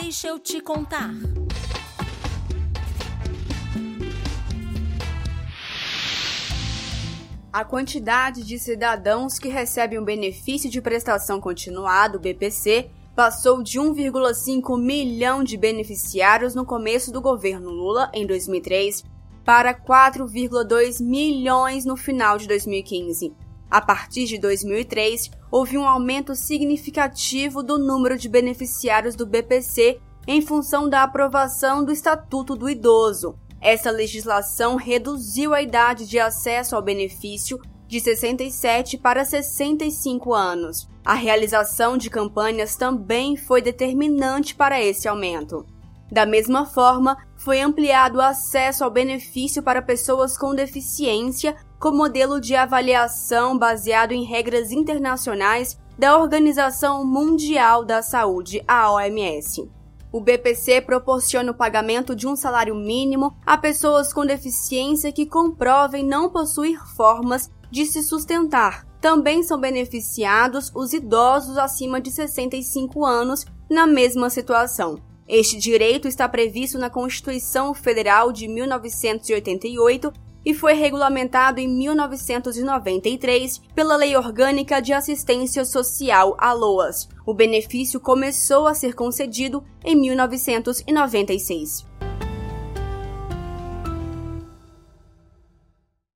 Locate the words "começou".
87.98-88.68